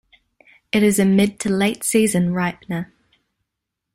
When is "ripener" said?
2.31-2.91